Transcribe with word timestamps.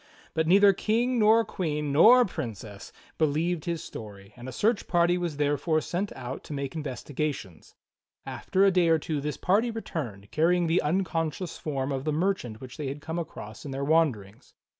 But 0.33 0.47
neither 0.47 0.73
King 0.73 1.19
nor 1.19 1.45
Queen 1.45 1.91
nor 1.91 2.25
Princess 2.25 2.91
believed 3.19 3.65
his 3.65 3.83
story, 3.83 4.33
and 4.35 4.49
a 4.49 4.51
search 4.51 4.87
party 4.87 5.15
was 5.15 5.37
therefore 5.37 5.79
sent 5.79 6.11
out 6.13 6.43
to 6.45 6.53
make 6.53 6.73
investi 6.73 7.13
gations. 7.13 7.75
After 8.25 8.65
a 8.65 8.71
day 8.71 8.87
or 8.87 8.97
two 8.97 9.21
this 9.21 9.37
party 9.37 9.69
returned, 9.69 10.31
carrying 10.31 10.65
the 10.65 10.81
uncon 10.83 11.29
scious 11.29 11.59
form 11.59 11.91
of 11.91 12.03
the 12.05 12.11
merchant 12.11 12.59
which 12.59 12.77
they 12.77 12.87
had 12.87 12.99
come 12.99 13.19
across 13.19 13.63
in 13.63 13.69
their 13.69 13.85
wanderings. 13.85 14.55